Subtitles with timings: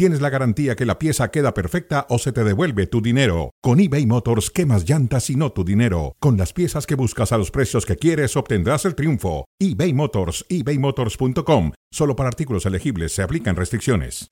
[0.00, 3.50] tienes la garantía que la pieza queda perfecta o se te devuelve tu dinero.
[3.60, 6.16] Con eBay Motors, quemas llantas y no tu dinero.
[6.20, 9.44] Con las piezas que buscas a los precios que quieres, obtendrás el triunfo.
[9.58, 11.72] eBay Motors, ebaymotors.com.
[11.90, 14.26] Solo para artículos elegibles se aplican restricciones.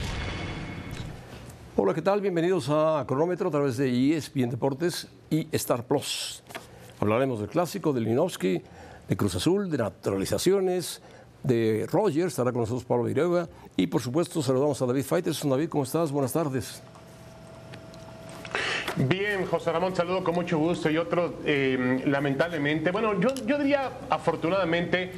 [1.76, 2.22] Hola, ¿qué tal?
[2.22, 6.44] Bienvenidos a Cronómetro a través de ESPN Deportes y Star Plus.
[6.98, 8.62] Hablaremos del clásico, de Linovsky,
[9.06, 11.02] de Cruz Azul, de naturalizaciones,
[11.48, 15.48] de Rogers, estará con nosotros Pablo Viruega y por supuesto saludamos a David Faites.
[15.48, 16.12] David, ¿cómo estás?
[16.12, 16.82] Buenas tardes.
[18.96, 23.92] Bien, José Ramón, saludo con mucho gusto y otro, eh, lamentablemente, bueno, yo, yo diría
[24.10, 25.12] afortunadamente,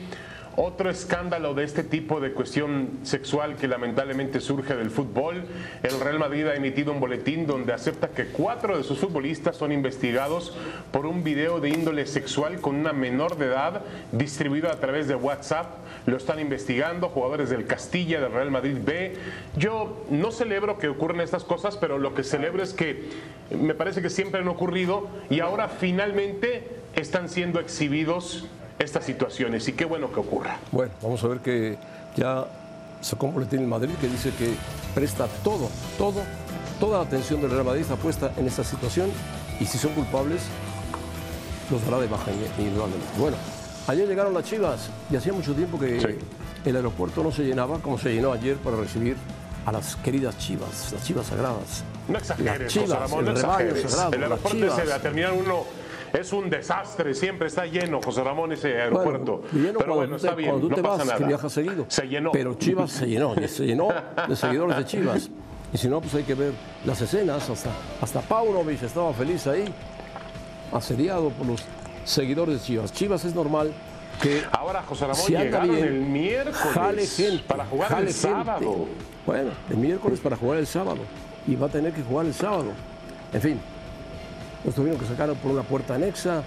[0.62, 5.45] otro escándalo de este tipo de cuestión sexual que lamentablemente surge del fútbol.
[5.82, 9.73] El Real Madrid ha emitido un boletín donde acepta que cuatro de sus futbolistas son
[9.73, 10.54] investigados
[10.93, 13.80] por un video de índole sexual con una menor de edad
[14.12, 15.79] distribuido a través de WhatsApp.
[16.04, 19.16] Lo están investigando jugadores del Castilla, del Real Madrid B.
[19.57, 23.09] Yo no celebro que ocurran estas cosas, pero lo que celebro es que
[23.51, 28.46] me parece que siempre han ocurrido y ahora finalmente están siendo exhibidos
[28.80, 30.59] estas situaciones y qué bueno que ocurra.
[30.73, 31.76] Bueno, vamos a ver que
[32.16, 32.46] ya
[33.00, 34.54] sacó un boletín en Madrid que dice que
[34.95, 36.23] presta todo, todo,
[36.80, 39.10] toda la atención del Real Madrid está puesta en esta situación
[39.60, 40.42] y si son culpables,
[41.70, 43.06] los dará de baja individualmente.
[43.18, 43.36] Bueno,
[43.86, 46.18] ayer llegaron las chivas y hacía mucho tiempo que
[46.64, 49.16] el aeropuerto no se llenaba como se llenó ayer para recibir
[49.66, 51.84] a las queridas chivas, las chivas sagradas.
[52.08, 53.95] No exageres, José Ramón, no exageres.
[54.12, 55.64] el aeropuerto se terminar uno
[56.13, 59.43] es un desastre, siempre está lleno, José Ramón, ese aeropuerto.
[59.53, 61.85] Pero bueno, está bien, cuando tú te vas, que viajas seguido.
[61.89, 62.33] Se llenó.
[62.33, 63.89] Pero Chivas se llenó, se llenó
[64.28, 65.31] de seguidores de Chivas.
[65.72, 66.53] Y si no, pues hay que ver
[66.84, 67.49] las escenas.
[67.49, 69.72] Hasta, hasta Paunovic estaba feliz ahí,
[70.72, 71.65] asediado por los
[72.04, 72.93] seguidores de Chivas.
[72.93, 73.72] Chivas es normal
[74.20, 74.43] que.
[74.50, 78.87] Ahora, José Ramón, si llegaron bien, el miércoles jale gente, para jugar el sábado.
[79.26, 80.99] Bueno, el miércoles para jugar el sábado.
[81.47, 82.72] Y va a tener que jugar el sábado.
[83.32, 83.60] En fin,
[84.65, 86.44] nos tuvieron que sacar por una puerta anexa.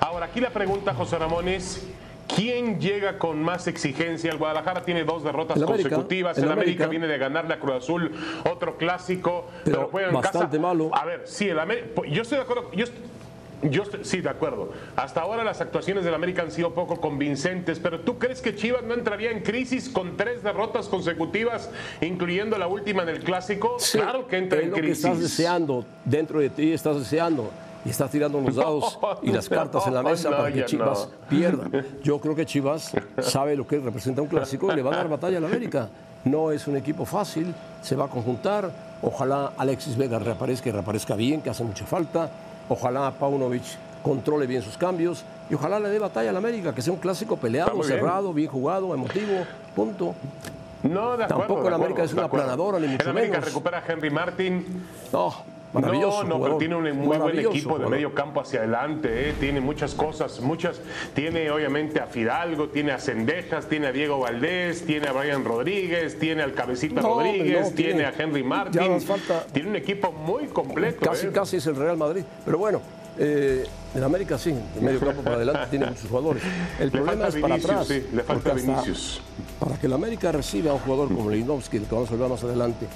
[0.00, 1.86] Ahora, aquí la pregunta, José Ramón, es.
[2.34, 4.30] ¿Quién llega con más exigencia?
[4.30, 6.38] El Guadalajara tiene dos derrotas consecutivas.
[6.38, 8.10] El, América, viene de ganarle a Cruz Azul
[8.50, 10.90] otro clásico, pero, juega en bastante malo.
[10.94, 12.70] A ver, sí, el América, yo estoy de acuerdo.
[12.72, 12.86] Yo,
[13.62, 14.70] yo sí, de acuerdo.
[14.96, 18.82] Hasta ahora las actuaciones del América han sido poco convincentes, pero ¿tú crees que Chivas
[18.82, 21.70] no entraría en crisis con tres derrotas consecutivas,
[22.00, 23.76] incluyendo la última en el clásico?
[23.92, 25.04] claro que entra en lo crisis.
[25.04, 27.50] Que estás deseando, dentro de ti estás deseando
[27.84, 31.68] y estás tirando los dados y las cartas en la mesa para que Chivas pierda.
[32.02, 35.08] Yo creo que Chivas sabe lo que representa un clásico y le va a dar
[35.08, 35.88] batalla al América.
[36.24, 37.52] No es un equipo fácil,
[37.82, 38.70] se va a conjuntar.
[39.02, 42.30] Ojalá Alexis Vega reaparezca y reaparezca bien, que hace mucha falta.
[42.68, 43.62] Ojalá Paunovic
[44.02, 47.36] controle bien sus cambios y ojalá le dé batalla al América, que sea un clásico
[47.36, 48.48] peleado, cerrado, bien.
[48.48, 50.14] jugado, emotivo, punto.
[50.82, 53.92] No, de acuerdo, Tampoco el América es una planadora, ni mucho El América recupera a
[53.92, 54.84] Henry Martin.
[55.12, 55.32] No,
[55.72, 56.24] Maravilloso.
[56.24, 59.34] No, no, pero tiene un muy buen equipo de medio campo hacia adelante, ¿eh?
[59.38, 60.80] tiene muchas cosas, muchas.
[61.14, 66.18] Tiene obviamente a Fidalgo, tiene a Cendejas, tiene a Diego Valdés, tiene a Brian Rodríguez,
[66.18, 69.00] tiene al Cabecita Rodríguez, tiene, a Henry Martin.
[69.00, 71.00] Falta, tiene un equipo muy completo.
[71.00, 71.32] Casi, ¿eh?
[71.32, 72.24] casi es el Real Madrid.
[72.44, 72.82] Pero bueno,
[73.18, 76.42] eh, en América sí, de medio campo para adelante tiene muchos jugadores.
[76.78, 77.86] El problema es para atrás.
[77.86, 79.20] Sí, le falta Vinicius.
[79.58, 82.44] Para que el América reciba a un jugador como Leinovsky, que vamos a hablar más
[82.44, 82.86] adelante,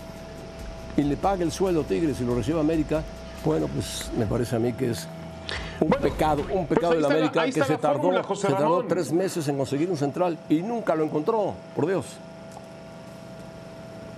[0.96, 3.02] y le pague el sueldo Tigres y lo recibe América,
[3.44, 5.06] bueno, pues me parece a mí que es
[5.80, 9.56] un pecado, un pecado de la América que se tardó, se tardó tres meses en
[9.56, 12.06] conseguir un central y nunca lo encontró, por Dios.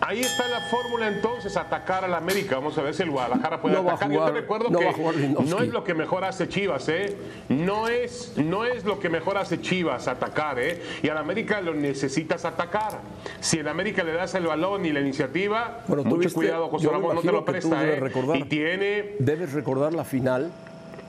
[0.09, 2.55] Ahí está la fórmula entonces, atacar al América.
[2.55, 4.11] Vamos a ver si el Guadalajara puede atacar.
[4.11, 7.15] Yo te recuerdo no que no es lo que mejor hace Chivas, ¿eh?
[7.51, 10.81] No es, no es lo que mejor hace Chivas atacar, ¿eh?
[11.03, 13.01] Y al América lo necesitas atacar.
[13.41, 17.21] Si el América le das el balón y la iniciativa, mucho cuidado, José Ramón, no
[17.21, 18.01] te lo presta, ¿eh?
[18.37, 19.17] y tiene...
[19.19, 20.51] Debes recordar la final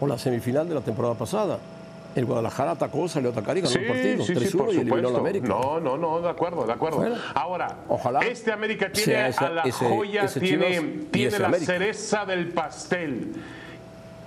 [0.01, 1.59] o la semifinal de la temporada pasada
[2.15, 4.25] el Guadalajara atacó, salió a atacar y ganó sí, el partido.
[4.25, 5.47] Sí, 3 sí, por la América.
[5.47, 6.97] No, no, no, de acuerdo, de acuerdo.
[6.97, 10.69] Bueno, Ahora, ojalá este América tiene esa, a la ese, joya, ese tiene,
[11.39, 11.65] la América.
[11.73, 13.33] cereza del pastel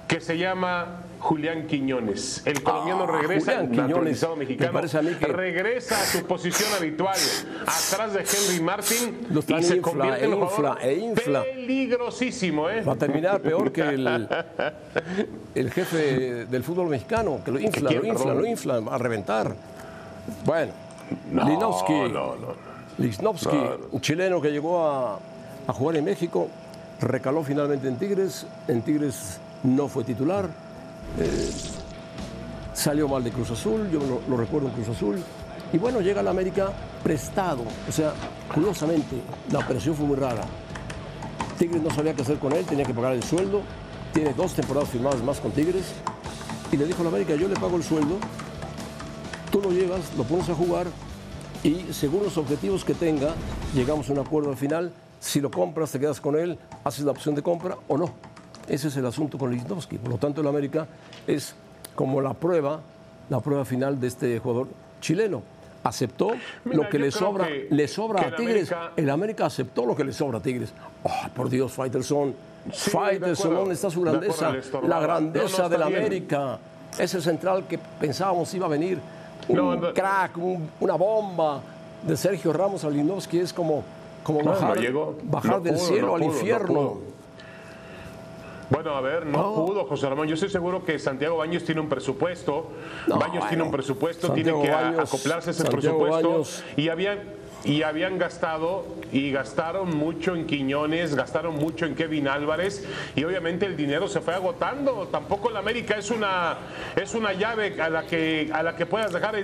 [0.06, 2.42] que se llama Julián Quiñones.
[2.44, 4.48] El colombiano Ah, regresa, Julián naturalizado Quiñones.
[4.48, 7.16] mexicano, parece a mí que- regresa a su posición habitual,
[7.62, 10.94] atrás de Henry Martin, Lo están y se infla, convierte en un infla, jugador e
[10.98, 11.42] infla.
[11.44, 12.68] peligrosísimo.
[12.68, 12.82] ¿eh?
[12.82, 14.28] Va a terminar peor que el,
[15.54, 19.54] el jefe del fútbol mexicano, que lo infla, ¿Quién, lo infla, lo infla, a reventar.
[20.44, 20.72] Bueno,
[21.30, 21.92] No, Linowski.
[21.92, 22.72] no, no.
[22.98, 23.56] Lichnowsky,
[23.92, 25.18] un chileno que llegó a,
[25.68, 26.48] a jugar en México,
[27.00, 28.44] recaló finalmente en Tigres.
[28.68, 30.48] En Tigres no fue titular.
[31.18, 31.50] Eh,
[32.74, 35.22] salió mal de Cruz Azul, yo lo, lo recuerdo en Cruz Azul.
[35.72, 36.72] Y bueno, llega a la América
[37.02, 37.62] prestado.
[37.88, 38.12] O sea,
[38.52, 39.16] curiosamente,
[39.50, 40.42] la operación fue muy rara.
[41.58, 43.62] Tigres no sabía qué hacer con él, tenía que pagar el sueldo.
[44.12, 45.92] Tiene dos temporadas firmadas más con Tigres.
[46.70, 48.16] Y le dijo a la América, yo le pago el sueldo,
[49.50, 50.86] tú lo llevas, lo pones a jugar
[51.62, 53.34] y según los objetivos que tenga,
[53.74, 54.92] llegamos a un acuerdo al final.
[55.20, 58.31] Si lo compras, te quedas con él, haces la opción de compra o no.
[58.72, 59.98] Ese es el asunto con Lichnowsky.
[59.98, 60.86] Por lo tanto, el América
[61.26, 61.54] es
[61.94, 62.80] como la prueba,
[63.28, 65.42] la prueba final de este jugador chileno.
[65.84, 66.30] Aceptó
[66.64, 68.72] Mira, lo que le sobra, que- le sobra a Tigres.
[68.72, 70.72] América- El América aceptó lo que le sobra a Tigres.
[71.02, 72.34] Oh, por Dios, Faitelson.
[72.72, 72.90] Sí.
[72.92, 74.52] ¿dónde está su acuerdo, grandeza?
[74.52, 75.98] La No, no, grandeza del bien.
[75.98, 76.58] América.
[76.98, 78.98] Ese central que pensábamos iba a venir.
[79.48, 81.60] Un No, crack, un- una bomba
[82.06, 83.82] de Sergio Ramos a Lichnowsky es como,
[84.22, 85.14] como bajar, llegó.
[85.24, 86.98] bajar No del cielo al infierno.
[88.72, 90.26] Bueno, a ver, no pudo, José Ramón.
[90.28, 92.68] Yo estoy seguro que Santiago Baños tiene un presupuesto.
[93.06, 96.28] No, Baños tiene un presupuesto, Santiago tiene que Baños- acoplarse a ese Santiago presupuesto.
[96.30, 97.18] Baños- Y habían,
[97.64, 103.66] y habían gastado, y gastaron mucho en Quiñones, gastaron mucho en Kevin Álvarez, y obviamente
[103.66, 105.08] el dinero se fue agotando.
[105.10, 106.58] Tampoco la América es una,
[106.96, 109.36] es una llave a la que, a la que puedas dejar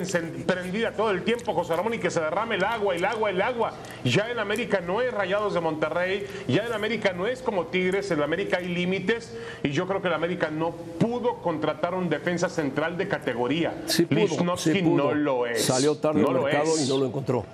[0.47, 3.41] prendida todo el tiempo, José Ramón, y que se derrame el agua, el agua, el
[3.41, 3.73] agua.
[4.05, 8.11] Ya en América no es Rayados de Monterrey, ya en América no es como Tigres,
[8.11, 12.49] en América hay límites, y yo creo que la América no pudo contratar un defensa
[12.49, 13.83] central de categoría.
[13.87, 15.05] Sí pudo, Lichnowsky sí pudo.
[15.05, 15.65] no lo es.
[15.65, 17.45] Salió tarde no al mercado y no lo encontró.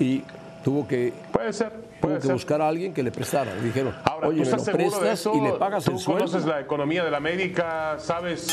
[0.00, 0.22] Y
[0.64, 1.70] tuvo que, Puede ser,
[2.00, 2.32] tuvo que ser.
[2.32, 3.54] buscar a alguien que le prestara.
[3.54, 5.32] Le dijeron, Ahora, oye, ¿tú me estás lo seguro de eso?
[5.34, 6.24] y le pagas ¿Tú el sueldo.
[6.24, 7.96] conoces la economía de la América?
[7.98, 8.48] ¿Sabes,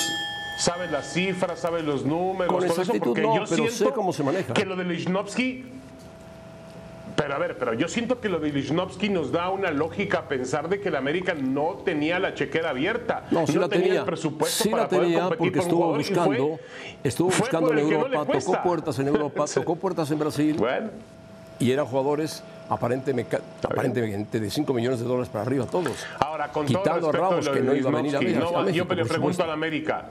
[0.60, 1.60] sabes las cifras?
[1.60, 2.54] ¿Sabes los números?
[2.54, 2.94] Con todo eso?
[3.00, 4.54] Porque no, yo pero sé siento cómo se maneja.
[4.54, 5.66] Que lo de Lichnowsky...
[7.16, 10.28] Pero a ver, pero yo siento que lo de Lichnowsky nos da una lógica a
[10.28, 13.24] pensar de que la América no tenía la chequera abierta.
[13.32, 14.00] No, sí la tenía, tenía.
[14.02, 16.60] el presupuesto sí para la poder tenía competir porque estuvo buscando, fue-
[17.04, 20.90] estuvo buscando en no Europa, tocó puertas en Europa, tocó puertas en Brasil Bueno,
[21.60, 26.06] y eran jugadores aparentemente, aparentemente de 5 millones de dólares para arriba todos.
[26.20, 28.20] Ahora, con Quitando todo a respeto Ramos, de lo que no iba a venir a
[28.20, 30.06] México, no, a yo le pregunto a la América.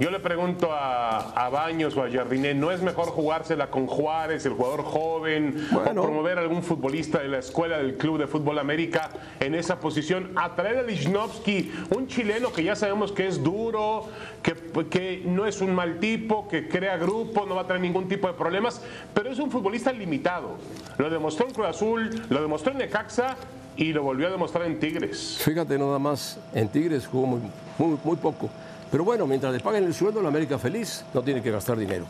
[0.00, 4.44] Yo le pregunto a, a Baños o a Jardiné, ¿no es mejor jugársela con Juárez,
[4.44, 6.00] el jugador joven, Bueno.
[6.02, 9.78] o promover a algún futbolista de la escuela del Club de Fútbol América en esa
[9.78, 10.32] posición?
[10.34, 14.06] A traer a Lichnowsky, un chileno que ya sabemos que es duro,
[14.42, 14.54] que,
[14.90, 18.26] que no es un mal tipo, que crea grupo, no va a traer ningún tipo
[18.26, 18.82] de problemas,
[19.14, 20.56] pero es un futbolista limitado.
[20.98, 23.36] Lo demostró en Cruz Azul, lo demostró en Necaxa
[23.76, 25.38] y lo volvió a demostrar en Tigres.
[25.40, 27.40] Fíjate, nada más, en Tigres jugó muy,
[27.78, 28.50] muy, muy poco.
[28.90, 32.04] Pero bueno, mientras le paguen el sueldo, la América feliz, no tiene que gastar dinero.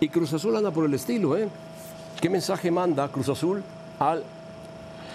[0.00, 1.48] Y Cruz Azul anda por el estilo, ¿eh?
[2.20, 3.62] ¿Qué mensaje manda Cruz Azul
[3.98, 4.22] al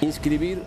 [0.02, 0.62] inscribir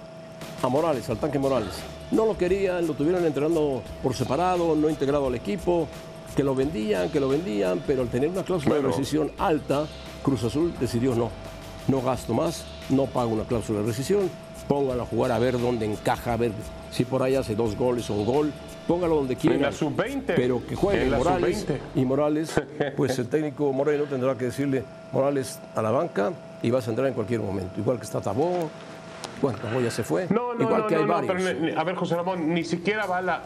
[0.63, 1.75] a Morales, al tanque Morales?
[2.11, 5.89] No lo querían, lo tuvieron entrenando por separado, no integrado al equipo,
[6.37, 9.87] que lo vendían, que lo vendían, pero al tener una cláusula de rescisión alta,
[10.23, 11.31] Cruz Azul decidió no,
[11.89, 14.31] no gasto más, no pago una cláusula de rescisión,
[14.69, 16.53] póngalo a jugar a ver dónde encaja, a ver
[16.91, 18.53] si por ahí hace dos goles o un gol,
[18.87, 19.57] póngalo donde quiera.
[19.57, 20.23] En la sub-20.
[20.37, 21.61] Pero que juegue En la Morales.
[21.61, 21.79] sub-20.
[22.01, 22.63] Y Morales,
[22.97, 26.33] pues el técnico Moreno tendrá que decirle, Morales a la banca
[26.63, 27.79] y vas a entrar en cualquier momento.
[27.81, 28.71] Igual que está Tabó,
[29.41, 31.33] bueno, Tabó ya se fue, No, no, igual no, que hay varios.
[31.35, 33.43] pero a ver, José Ramón, ni siquiera va a la,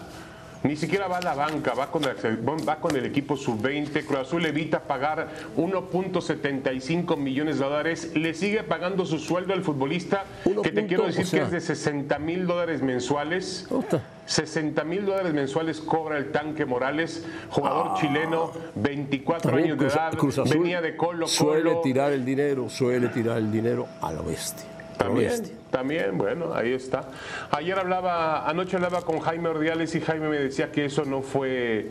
[0.62, 4.04] ni siquiera va a la banca, va con el, va con el equipo sub-20.
[4.04, 10.24] Cruz Azul evita pagar 1.75 millones de dólares, le sigue pagando su sueldo al futbolista,
[10.44, 13.66] Uno que te punto, quiero o decir sea- que es de 60 mil dólares mensuales.
[14.26, 19.52] 60 mil dólares mensuales cobra el tanque Morales, jugador chileno, 24 Ah.
[19.52, 21.80] También años de Cruz- edad, Cruz Azul venía de Colo Suele Colo.
[21.80, 24.66] tirar el dinero, suele tirar el dinero a la bestia.
[24.98, 27.08] También, también, bueno, ahí está.
[27.50, 31.90] Ayer hablaba, anoche hablaba con Jaime Ordiales y Jaime me decía que eso no fue,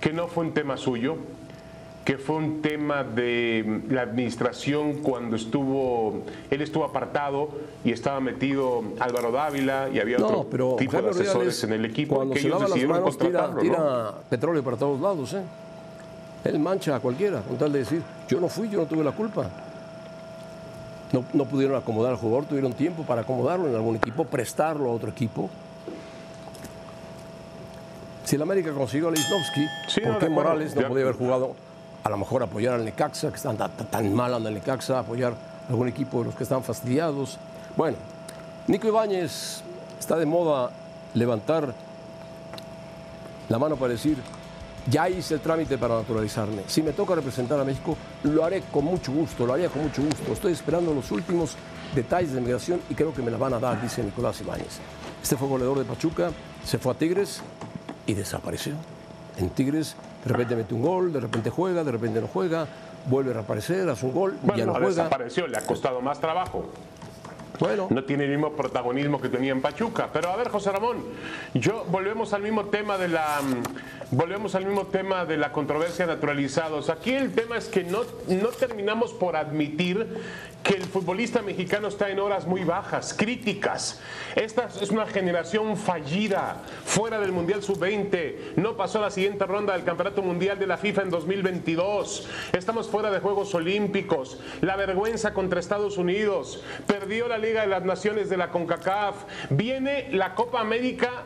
[0.00, 1.16] que no fue un tema suyo,
[2.06, 6.22] que fue un tema de la administración cuando estuvo,
[6.52, 7.48] él estuvo apartado
[7.84, 11.72] y estaba metido Álvaro Dávila y había No, otro pero tipo Jaime de asesores en
[11.72, 14.12] el equipo cuando que se ellos decidieron manos, tira, contratarlo, tira ¿no?
[14.30, 15.34] petróleo para todos lados.
[15.34, 15.42] ¿eh?
[16.44, 19.10] Él mancha a cualquiera, con tal de decir, yo no fui, yo no tuve la
[19.10, 19.50] culpa.
[21.12, 24.92] No, no pudieron acomodar al jugador, tuvieron tiempo para acomodarlo en algún equipo, prestarlo a
[24.92, 25.50] otro equipo.
[28.22, 30.28] Si el América consiguió a Lichnowsky, Sí, ¿por qué.
[30.28, 31.65] Morales no podía haber jugado?
[32.06, 35.70] A lo mejor apoyar al Necaxa, que están tan, mal anda el Necaxa, apoyar a
[35.70, 37.36] algún equipo de los que están fastidiados.
[37.76, 37.96] Bueno,
[38.68, 39.62] Nico Ibáñez
[39.98, 40.70] está de moda
[41.14, 41.74] levantar
[43.48, 44.18] la mano para decir,
[44.88, 46.62] Ya hice el trámite para naturalizarme.
[46.68, 50.00] Si me toca representar a México, lo haré con mucho gusto, lo haría con mucho
[50.00, 50.32] gusto.
[50.32, 51.56] Estoy esperando los últimos
[51.92, 54.78] detalles de migración y creo que me la van a dar, dice Nicolás Ibáñez.
[55.20, 56.30] Este fue goleador de Pachuca,
[56.64, 57.40] se fue a Tigres
[58.06, 58.74] y desapareció.
[59.38, 59.96] En Tigres,
[60.26, 62.66] de repente mete un gol, de repente juega, de repente no juega,
[63.06, 64.88] vuelve a reaparecer, hace un gol, Bueno, ya no juega.
[64.88, 66.66] desapareció, le ha costado más trabajo.
[67.60, 70.10] Bueno, No tiene el mismo protagonismo que tenía en Pachuca.
[70.12, 70.98] Pero a ver, José Ramón,
[71.54, 73.38] yo volvemos al mismo tema de la
[74.10, 76.90] volvemos al mismo tema de la controversia naturalizados.
[76.90, 80.06] Aquí el tema es que no, no terminamos por admitir
[80.62, 84.00] que el futbolista mexicano está en horas muy bajas, críticas.
[84.34, 89.84] Esta es una generación fallida, fuera del Mundial Sub-20, no pasó la siguiente ronda del
[89.84, 92.28] Campeonato Mundial de la FIFA en 2022.
[92.52, 97.84] Estamos fuera de Juegos Olímpicos, la vergüenza contra Estados Unidos, perdió la Liga de las
[97.84, 101.24] Naciones de la CONCACAF, viene la Copa América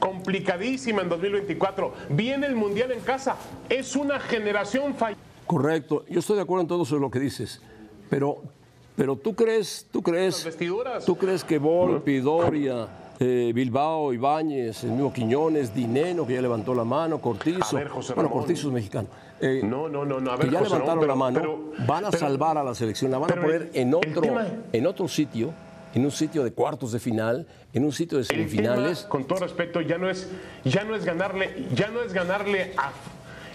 [0.00, 3.36] complicadísima en 2024, viene el Mundial en casa,
[3.68, 5.20] es una generación fallida.
[5.46, 6.04] correcto.
[6.08, 7.60] Yo estoy de acuerdo en todo eso lo que dices.
[8.08, 8.38] Pero,
[8.96, 11.04] pero tú crees, tú crees, vestiduras.
[11.04, 12.88] tú crees que Volpi, Doria,
[13.20, 17.76] eh, Bilbao, Ibáñez, el mismo Quiñones, Dineno, que ya levantó la mano, Cortizo.
[17.76, 18.30] A ver, José bueno.
[18.30, 19.08] Cortizo es mexicano.
[19.40, 21.40] Eh, No, no, no, no, a ver, que ya José levantaron Ramón, la mano,
[21.74, 24.46] pero- van a pero- salvar a la selección, la van a poner en otro, tema-
[24.72, 25.52] en otro sitio,
[25.94, 29.00] en un sitio de cuartos de final, en un sitio de tema, semifinales.
[29.02, 30.28] con todo respeto, ya no es,
[30.64, 32.92] ya no es ganarle, ya no es ganarle a.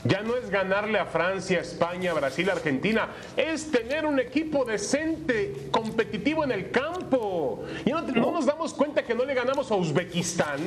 [0.07, 6.43] Ya no es ganarle a Francia, España, Brasil, Argentina, es tener un equipo decente, competitivo
[6.43, 7.65] en el campo.
[7.83, 10.59] Y no, no nos damos cuenta que no le ganamos a Uzbekistán,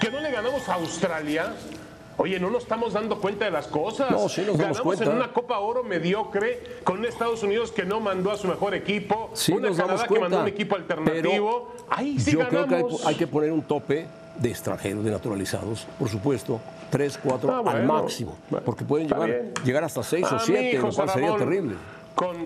[0.00, 1.52] que no le ganamos a Australia.
[2.22, 4.08] Oye, no nos estamos dando cuenta de las cosas.
[4.12, 5.04] No, sí nos damos Ganamos cuenta.
[5.06, 8.74] en una Copa Oro mediocre con un Estados Unidos que no mandó a su mejor
[8.76, 11.72] equipo, Sí, una nos Canadá damos que mandó un equipo alternativo.
[11.74, 12.66] Pero Ahí sí yo ganamos.
[12.68, 14.06] creo que hay, hay que poner un tope
[14.38, 16.60] de extranjeros, de naturalizados, por supuesto,
[16.90, 19.52] tres, cuatro Ah, al máximo, Bueno, porque pueden llegar, bien.
[19.64, 21.74] llegar hasta seis A o mí, siete, lo cual sería terrible.
[22.14, 22.36] Con,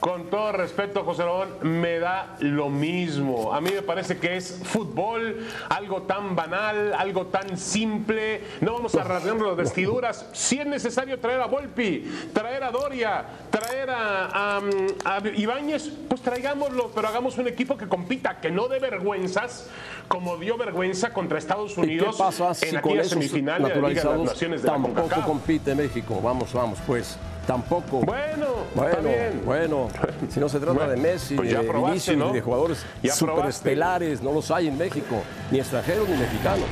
[0.00, 3.52] con todo respeto, José Ramón, me da lo mismo.
[3.52, 8.42] A mí me parece que es fútbol, algo tan banal, algo tan simple.
[8.60, 10.28] No vamos a rasgar las vestiduras.
[10.32, 14.60] Si es necesario traer a Volpi, traer a Doria, traer a, a,
[15.04, 19.68] a Ibáñez, pues traigámoslo, pero hagamos un equipo que compita, que no dé vergüenzas,
[20.08, 23.88] como dio vergüenza contra Estados ¿Y qué Unidos pasa en si aquella semifinal de la
[23.88, 26.20] Liga de las Naciones de tampoco compite México?
[26.22, 28.00] Vamos, vamos, pues, tampoco.
[28.00, 29.42] Bueno, está Bueno, bien.
[29.44, 29.88] bueno,
[30.28, 33.14] si no se trata Bueno, de Messi, pues ya de probaste, Vinicius, de jugadores Ya
[33.14, 33.18] probaste.
[33.18, 36.66] superestelares, no los hay en México, ni extranjeros ni mexicanos.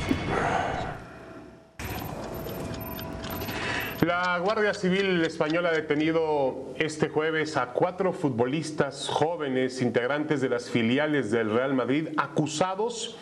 [4.01, 10.69] La Guardia Civil Española ha detenido este jueves a cuatro futbolistas jóvenes integrantes de las
[10.69, 13.17] filiales del Real Madrid acusados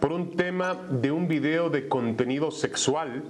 [0.00, 3.22] por un tema de un video de contenido sexual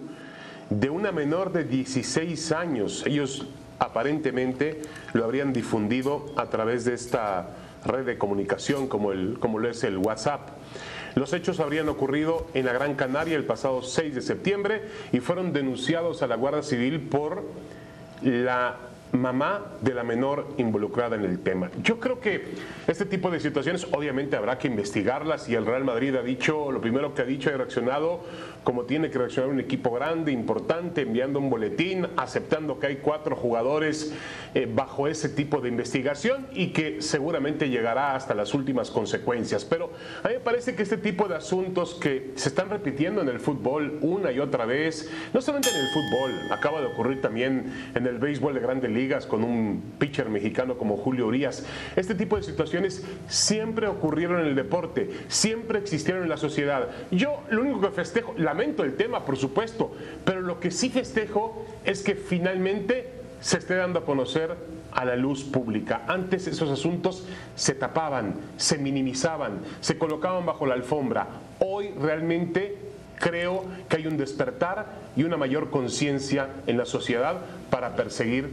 [0.71, 3.05] de una menor de 16 años.
[3.07, 3.47] Ellos
[3.79, 7.49] aparentemente lo habrían difundido a través de esta
[7.85, 10.51] red de comunicación como, el, como lo es el WhatsApp.
[11.15, 15.53] Los hechos habrían ocurrido en la Gran Canaria el pasado 6 de septiembre y fueron
[15.53, 17.45] denunciados a la Guardia Civil por
[18.23, 18.77] la
[19.15, 21.71] mamá de la menor involucrada en el tema.
[21.83, 22.45] Yo creo que
[22.87, 26.81] este tipo de situaciones obviamente habrá que investigarlas y el Real Madrid ha dicho, lo
[26.81, 28.23] primero que ha dicho, ha reaccionado
[28.65, 33.37] como tiene que reaccionar un equipo grande, importante, enviando un boletín, aceptando que hay cuatro
[33.37, 34.13] jugadores
[34.55, 39.65] eh, bajo ese tipo de investigación y que seguramente llegará hasta las últimas consecuencias.
[39.65, 39.93] Pero
[40.23, 43.39] a mí me parece que este tipo de asuntos que se están repitiendo en el
[43.39, 48.07] fútbol una y otra vez, no solamente en el fútbol, acaba de ocurrir también en
[48.07, 51.67] el béisbol de grandes ligas con un pitcher mexicano como Julio Urias.
[51.95, 56.89] Este tipo de situaciones siempre ocurrieron en el deporte, siempre existieron en la sociedad.
[57.11, 59.93] Yo lo único que festejo, lamento el tema, por supuesto,
[60.25, 64.57] pero lo que sí festejo es que finalmente se esté dando a conocer
[64.93, 66.05] a la luz pública.
[66.09, 71.27] Antes esos asuntos se tapaban, se minimizaban, se colocaban bajo la alfombra.
[71.59, 72.79] Hoy realmente
[73.19, 78.49] creo que hay un despertar y una mayor conciencia en la sociedad para perseguir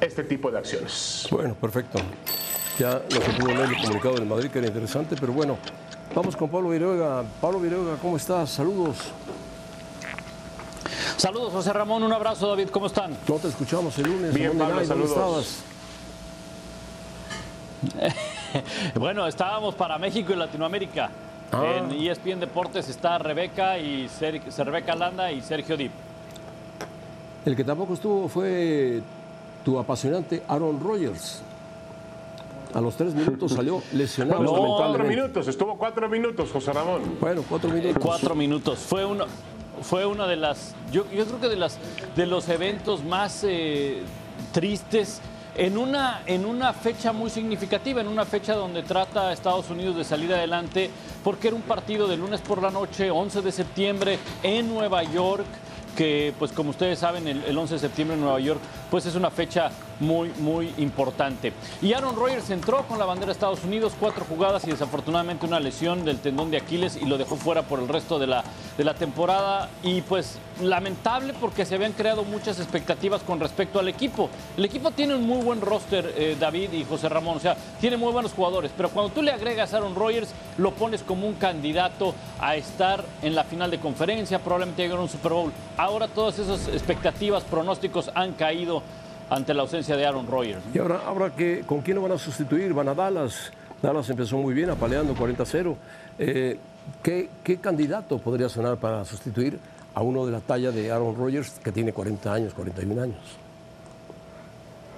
[0.00, 1.26] este tipo de acciones.
[1.30, 1.98] Bueno, perfecto.
[2.78, 5.56] Ya se pudo leer el comunicado del Madrid, que era interesante, pero bueno,
[6.14, 7.24] vamos con Pablo Viruega.
[7.40, 8.50] Pablo Viruega, ¿cómo estás?
[8.50, 8.96] Saludos.
[11.16, 12.02] Saludos, José Ramón.
[12.02, 12.68] Un abrazo, David.
[12.68, 13.16] ¿Cómo están?
[13.26, 14.34] No te escuchamos el lunes.
[14.34, 15.64] Bien, Pablo, Night, ¿dónde saludos.
[17.82, 18.14] estabas?
[18.94, 21.10] Bueno, estábamos para México y Latinoamérica.
[21.52, 21.64] Ah.
[21.76, 25.92] En ESPN Deportes está Rebeca y Ser- Rebeca Landa y Sergio Dip.
[27.44, 29.02] El que tampoco estuvo fue
[29.66, 31.42] tu apasionante Aaron Rodgers.
[32.72, 34.44] A los tres minutos salió lesionado
[34.76, 37.02] Cuatro minutos, estuvo cuatro minutos, José Ramón.
[37.20, 38.00] Bueno, cuatro minutos.
[38.00, 38.78] Cuatro minutos.
[38.78, 39.24] Fue un,
[39.82, 41.78] fue una de las, yo, yo creo que de, las,
[42.14, 44.02] de los eventos más eh,
[44.52, 45.20] tristes
[45.56, 49.96] en una, en una fecha muy significativa, en una fecha donde trata a Estados Unidos
[49.96, 50.90] de salir adelante,
[51.24, 55.46] porque era un partido de lunes por la noche, 11 de septiembre, en Nueva York
[55.96, 58.60] que pues como ustedes saben el, el, 11 de septiembre en Nueva York
[58.90, 61.52] pues es una fecha muy muy importante.
[61.82, 65.60] Y Aaron Rodgers entró con la bandera de Estados Unidos, cuatro jugadas y desafortunadamente una
[65.60, 68.44] lesión del tendón de Aquiles y lo dejó fuera por el resto de la,
[68.76, 73.88] de la temporada y pues lamentable porque se habían creado muchas expectativas con respecto al
[73.88, 74.30] equipo.
[74.56, 77.96] El equipo tiene un muy buen roster, eh, David y José Ramón, o sea, tiene
[77.96, 81.34] muy buenos jugadores, pero cuando tú le agregas a Aaron Rodgers lo pones como un
[81.34, 85.52] candidato a estar en la final de conferencia, probablemente llegar a un Super Bowl.
[85.76, 88.82] Ahora todas esas expectativas, pronósticos han caído
[89.30, 90.60] ante la ausencia de Aaron Rodgers.
[90.74, 92.72] Y ahora, ahora que, ¿con quién lo van a sustituir?
[92.72, 93.52] Van a Dallas.
[93.82, 95.74] Dallas empezó muy bien, apaleando 40-0.
[96.18, 96.58] Eh,
[97.02, 99.58] ¿qué, ¿Qué candidato podría sonar para sustituir
[99.94, 103.16] a uno de la talla de Aaron Rodgers que tiene 40 años, 41 años?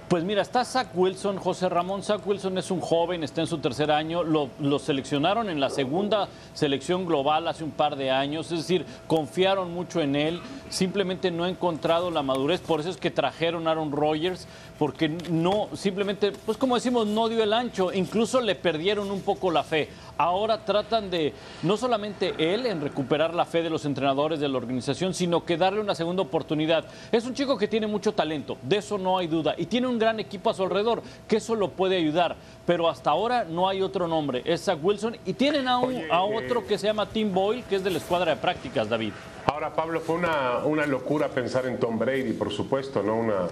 [0.09, 2.03] Pues mira, está Zach Wilson, José Ramón.
[2.03, 6.29] Zach Wilson es un joven, está en su tercer año, lo, seleccionaron en la segunda
[6.55, 11.45] selección global hace un par de años, es decir, confiaron mucho en él, simplemente no
[11.45, 14.49] ha encontrado la madurez, por eso es que trajeron a Aaron Rodgers,
[14.79, 19.51] porque no, simplemente, pues como decimos, no dio el ancho, incluso le perdieron un poco
[19.51, 19.91] la fe.
[20.17, 24.57] Ahora tratan de, no solamente él en recuperar la fe de los entrenadores de la
[24.57, 26.87] organización, sino que darle una segunda oportunidad.
[27.13, 29.98] Es un chico que tiene mucho talento, de eso no hay duda, y tiene un
[29.99, 32.37] gran equipo a su alrededor, que eso lo puede ayudar,
[32.67, 36.09] pero hasta ahora no hay otro nombre, es Zach Wilson, y tienen a, un, Oye,
[36.11, 39.13] a otro que se llama Tim Boyle, que es de la escuadra de prácticas, David.
[39.47, 43.17] Ahora, Pablo, fue una, una locura pensar en Tom Brady, por supuesto, ¿no?
[43.17, 43.49] Una,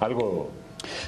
[0.00, 0.50] algo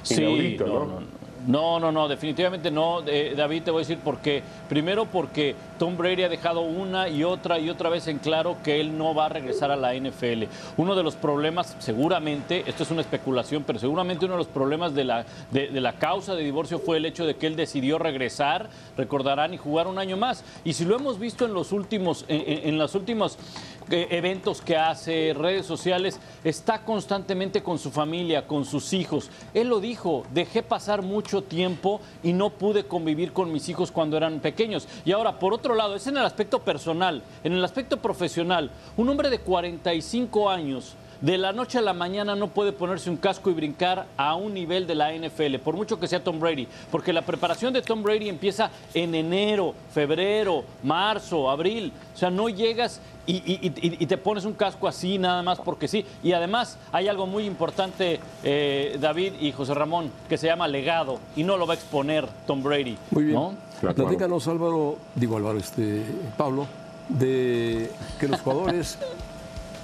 [0.09, 0.87] inaudito, no, ¿no?
[0.87, 1.20] no, no.
[1.47, 4.43] No, no, no, definitivamente no, eh, David, te voy a decir por qué.
[4.69, 8.81] Primero porque Tom Brady ha dejado una y otra y otra vez en claro que
[8.81, 10.45] él no va a regresar a la NFL.
[10.77, 14.95] Uno de los problemas, seguramente, esto es una especulación, pero seguramente uno de los problemas
[14.95, 18.69] de la, de, la causa de divorcio fue el hecho de que él decidió regresar,
[18.97, 20.45] recordarán, y jugar un año más.
[20.65, 25.67] Y si lo hemos visto en los últimos, en, últimos eh, eventos que hace, redes
[25.67, 29.31] sociales, está constantemente con su familia, con sus hijos.
[29.55, 34.17] Él lo dijo, dejé pasar mucho tiempo y no pude convivir con mis hijos cuando
[34.17, 34.87] eran pequeños.
[35.05, 39.09] Y ahora, por otro lado, es en el aspecto personal, en el aspecto profesional, un
[39.09, 43.51] hombre de 45 años de la noche a la mañana no puede ponerse un casco
[43.51, 47.13] y brincar a un nivel de la NFL, por mucho que sea Tom Brady, porque
[47.13, 53.01] la preparación de Tom Brady empieza en enero, febrero, marzo, abril, o sea, no llegas
[53.27, 56.79] y, y, y, y te pones un casco así nada más porque sí, y además
[56.91, 61.57] hay algo muy importante, eh, David y José Ramón, que se llama legado, y no
[61.57, 62.97] lo va a exponer Tom Brady.
[63.11, 63.35] Muy bien.
[63.35, 63.55] ¿no?
[63.81, 63.95] Claro.
[63.95, 66.03] Platícanos, Álvaro, digo Álvaro, este,
[66.37, 66.67] Pablo,
[67.09, 68.99] de que los jugadores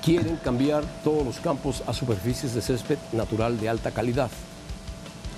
[0.07, 4.31] quieren cambiar todos los campos a superficies de césped natural de alta calidad.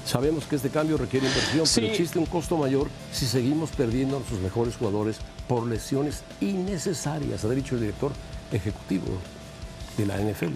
[0.04, 1.80] Sabemos que este cambio requiere inversión, Sí.
[1.80, 5.16] pero existe un costo mayor si seguimos perdiendo a sus mejores jugadores
[5.48, 8.12] por lesiones innecesarias, ha dicho el director
[8.52, 9.06] ejecutivo
[9.96, 10.52] de la NFL.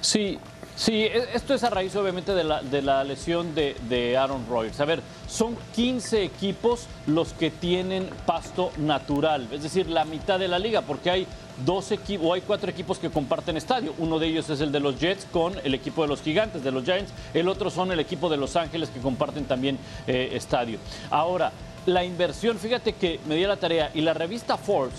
[0.00, 0.38] Sí,
[0.76, 4.80] sí, e- esto es a raíz obviamente de la, de la lesión de, Aaron Rodgers.
[4.80, 10.48] A ver, son 15 equipos los que tienen pasto natural, es decir, la mitad de
[10.48, 11.26] la liga, porque hay
[11.64, 13.94] dos equipos, o hay cuatro equipos que comparten estadio.
[13.98, 16.72] Uno de ellos es el de los Jets con el equipo de los Gigantes, de
[16.72, 17.12] los Giants.
[17.32, 20.78] El otro son el equipo de Los Ángeles que comparten también eh, estadio.
[21.10, 21.52] Ahora,
[21.86, 24.94] la inversión, fíjate que me dio la tarea y la revista Forbes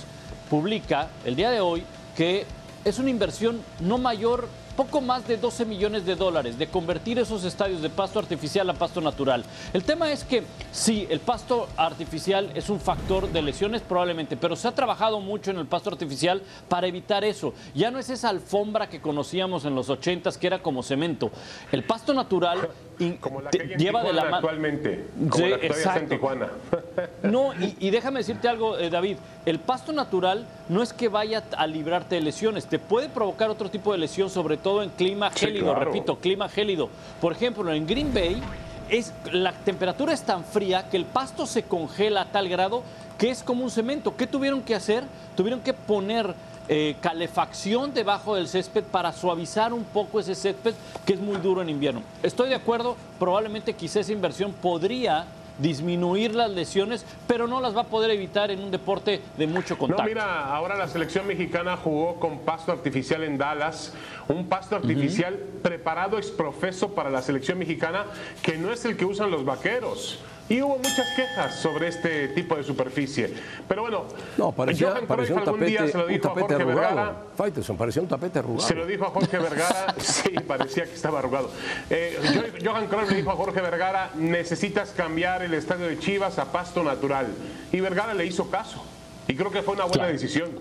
[0.50, 1.84] publica el día de hoy
[2.16, 2.46] que
[2.84, 7.44] es una inversión no mayor, poco más de 12 millones de dólares de convertir esos
[7.44, 9.44] estadios de pasto artificial a pasto natural.
[9.74, 14.56] El tema es que sí, el pasto artificial es un factor de lesiones probablemente, pero
[14.56, 17.54] se ha trabajado mucho en el pasto artificial para evitar eso.
[17.74, 21.32] Ya no es esa alfombra que conocíamos en los 80s que era como cemento.
[21.72, 24.36] El pasto natural y Como la que hay en lleva de Tijuana la mano.
[24.38, 25.06] actualmente.
[25.30, 26.10] Como Sí, la que en.
[26.10, 26.48] Tijuana.
[27.24, 29.18] No, y, y déjame decirte algo, eh, David.
[29.46, 33.70] El pasto natural no es que vaya a librarte de lesiones, te puede provocar otro
[33.70, 35.86] tipo de lesión, sobre todo en clima Sí, gélido, claro.
[35.86, 36.90] repito, clima gélido.
[37.20, 38.42] Por ejemplo, en Green Bay
[38.90, 42.84] es, la temperatura es tan fría que el pasto se congela a tal grado
[43.18, 44.16] que es como un cemento.
[44.16, 45.04] ¿Qué tuvieron que hacer?
[45.36, 46.34] Tuvieron que poner
[46.68, 50.74] eh, calefacción debajo del césped para suavizar un poco ese césped
[51.06, 52.02] que es muy duro en invierno.
[52.24, 57.82] Estoy de acuerdo, probablemente quizá esa inversión podría disminuir las lesiones, pero no las va
[57.82, 60.04] a poder evitar en un deporte de mucho contacto.
[60.04, 63.94] No, mira, ahora la selección mexicana jugó con pasto artificial en Dallas,
[64.28, 68.06] un pasto artificial preparado exprofeso para la selección mexicana,
[68.42, 70.20] que no es el que usan los vaqueros.
[70.48, 73.34] Y hubo muchas quejas sobre este tipo de superficie.
[73.68, 74.04] Pero bueno,
[74.38, 76.76] no, parecía, Johan parecía un algún tapete, día se lo un dijo a Jorge arrugado.
[76.96, 77.16] Vergara.
[77.36, 78.68] Faitelson, parecía un tapete arrugado.
[78.68, 81.50] Se lo dijo a Jorge Vergara, sí, parecía que estaba arrugado.
[81.90, 82.20] Eh,
[82.62, 86.46] Jo- Johan Cruyff le dijo a Jorge Vergara, necesitas cambiar el estadio de Chivas a
[86.52, 87.26] pasto natural.
[87.72, 88.84] Y Vergara le hizo caso.
[89.28, 90.52] Y creo que fue una buena decisión.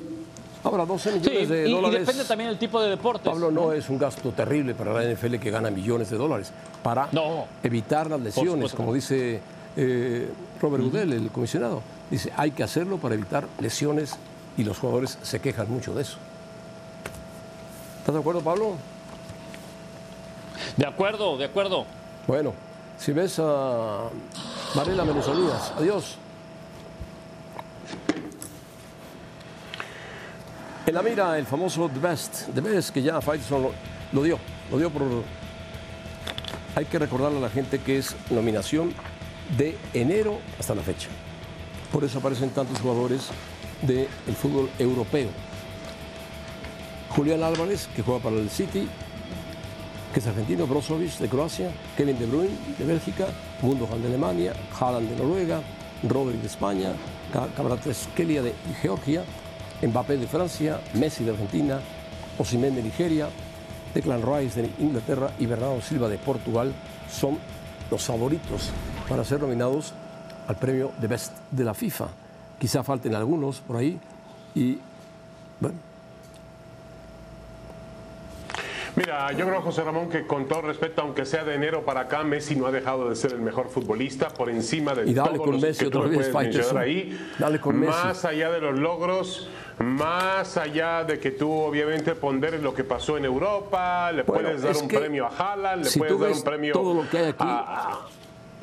[0.62, 2.00] Ahora, 12 Sí, millones de y, y dólares.
[2.06, 3.30] depende también del tipo de deportes.
[3.30, 6.50] Pablo, no es un gasto terrible para la NFL que gana millones de dólares
[6.82, 7.44] para No.
[7.62, 8.76] evitar las lesiones, supuesto.
[8.78, 9.40] como dice
[9.76, 11.82] eh, Robert Goodell, el comisionado.
[12.10, 14.16] Dice, hay que hacerlo para evitar lesiones
[14.56, 16.18] y los jugadores se quejan mucho de eso.
[17.98, 18.76] ¿Estás de acuerdo, Pablo?
[20.76, 21.86] De acuerdo, de acuerdo.
[22.26, 22.52] Bueno,
[22.98, 24.08] si ves a
[24.74, 25.72] Varela, saludas.
[25.76, 26.16] Adiós.
[30.86, 32.54] En la mira, el famoso The Best.
[32.54, 33.72] The Best, que ya Faitelson lo,
[34.12, 34.38] lo dio.
[34.70, 35.02] Lo dio por.
[36.76, 38.92] Hay que recordarle a la gente que es nominación
[39.56, 41.08] de enero hasta la fecha.
[41.92, 43.28] Por eso aparecen tantos jugadores
[43.82, 45.28] del fútbol europeo.
[47.10, 48.88] Julián Álvarez, que juega para el City,
[50.12, 53.26] que es argentino, Brozovic de Croacia, Kevin De Bruyne de Bélgica,
[53.62, 55.60] Gundogan de Alemania, Haaland de Noruega,
[56.08, 56.92] Rodri de España,
[57.56, 59.24] Kvaratskhelia de Georgia,
[59.82, 61.80] Mbappé de Francia, Messi de Argentina,
[62.38, 63.28] Osimhen de Nigeria,
[63.94, 66.72] Declan Rice de Inglaterra y Bernardo Silva de Portugal
[67.08, 67.38] son
[67.90, 68.70] los favoritos
[69.08, 69.92] para ser nominados
[70.48, 72.08] al premio de Best de la FIFA.
[72.58, 73.98] Quizá falten algunos por ahí
[74.54, 74.78] y
[75.60, 75.76] bueno,
[78.96, 82.22] Mira, yo creo, José Ramón, que con todo respeto, aunque sea de enero para acá,
[82.22, 85.40] Messi no ha dejado de ser el mejor futbolista por encima de Y dale todos
[85.42, 86.78] con los Messi que tú otra vez, mencionar Faitelson.
[86.78, 87.30] ahí.
[87.36, 87.92] Dale con Messi.
[87.92, 89.48] Más allá de los logros,
[89.80, 94.62] más allá de que tú obviamente ponderes lo que pasó en Europa, le Bueno, puedes
[94.62, 97.24] dar un premio a Haaland, le si puedes dar un premio todo lo que hay
[97.30, 97.98] aquí, a-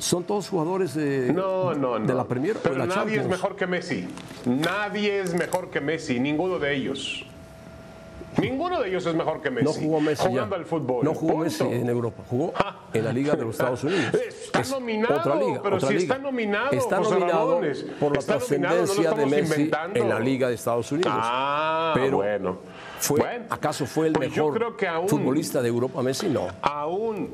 [0.02, 2.06] son todos jugadores de, No, no, no.
[2.06, 3.24] de la Premier Pero la nadie Champions.
[3.24, 4.08] es mejor que Messi.
[4.46, 7.24] Nadie es mejor que Messi, ninguno de ellos.
[8.40, 9.66] Ninguno de ellos es mejor que Messi.
[9.66, 10.60] No jugó Messi jugando ya.
[10.60, 11.04] al fútbol.
[11.04, 11.44] No jugó punto.
[11.44, 12.22] Messi en Europa.
[12.28, 12.52] Jugó
[12.94, 14.14] en la Liga de los Estados Unidos.
[14.52, 16.14] Está Es nominado, otra liga, pero otra si liga.
[16.14, 17.78] está nominado, Está José nominado Ramones.
[17.82, 19.98] por la nominado, no trascendencia de Messi inventando.
[20.00, 21.12] en la Liga de Estados Unidos.
[21.14, 22.58] Ah, Pero bueno.
[23.02, 26.28] Fue, Bueno, ¿Acaso fue el pues yo mejor creo que aún- futbolista de Europa Messi?
[26.28, 26.46] No.
[26.62, 27.28] Aún,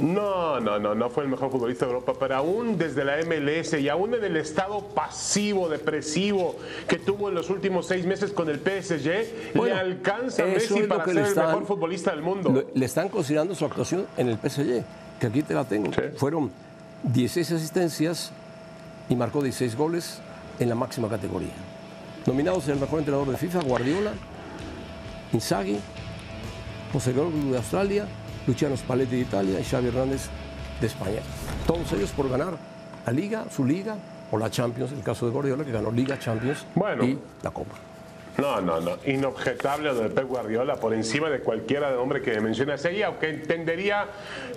[0.00, 3.72] no, no, no, no fue el mejor futbolista de Europa, pero aún desde la MLS
[3.80, 6.56] y aún en el estado pasivo, depresivo
[6.86, 10.82] que tuvo en los últimos seis meses con el PSG, Bueno, le alcanza a Messi
[10.82, 12.50] para ser le el están- mejor futbolista del mundo.
[12.50, 14.84] Lo- le están considerando su actuación en el PSG,
[15.18, 15.90] que aquí te la tengo.
[15.94, 16.02] Sí.
[16.18, 16.50] Fueron
[17.02, 18.30] 16 asistencias
[19.08, 20.18] y marcó 16 goles
[20.60, 21.52] en la máxima categoría.
[22.26, 24.12] Nominados el mejor entrenador de FIFA, Guardiola,
[25.34, 25.78] Inzaghi,
[26.92, 28.06] José Gordo de Australia,
[28.46, 30.28] Luciano Spalletti de Italia y Xavi Hernández
[30.80, 31.20] de España.
[31.66, 32.56] Todos ellos por ganar
[33.06, 33.96] la Liga, su Liga
[34.30, 37.04] o la Champions, el caso de Guardiola que ganó Liga, Champions Bueno.
[37.04, 37.74] y la Copa.
[38.38, 38.98] No, no, no.
[39.06, 43.30] Inobjetable lo de Pep Guardiola por encima de cualquiera de hombre que mencionas ahí, aunque
[43.30, 44.06] entendería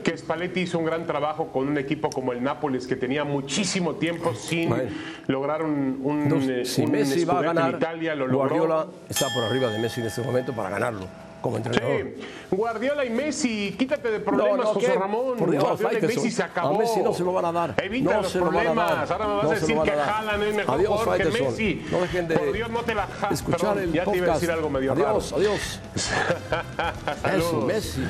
[0.04, 3.96] que Spalletti hizo un gran trabajo con un equipo como el Nápoles que tenía muchísimo
[3.96, 4.90] tiempo sin Bueno.
[5.28, 8.50] lograr un, un, Entonces, eh, si un Messi va a ganar, en Italia, lo logró.
[8.50, 11.98] Guardiola está por arriba de Messi en este momento para ganarlo como entrenador.
[12.18, 12.22] Sí,
[12.52, 14.94] Guardiola y Messi, quítate de problemas, No, no, José.
[14.94, 15.38] Ramón.
[15.38, 16.02] Por Dios, Guardiola y.
[16.08, 16.76] Messi se acabó.
[16.76, 17.74] A Messi no se lo van a dar.
[17.82, 18.76] Evita No los lo problemas.
[19.08, 19.12] dar.
[19.12, 19.92] Ahora me vas a decir lo que.
[19.92, 21.44] Haaland es mejor Adiós, jugador que.
[21.44, 21.86] Messi.
[21.92, 24.18] No dejen de Por Dios, no te la ja- escuchar perdón, el Ya te iba
[24.18, 24.42] a podcast.
[24.42, 25.38] decir algo medio adiós, raro.
[25.38, 25.80] adiós.
[25.94, 27.66] Messi, Saludos.
[27.66, 28.02] Messi.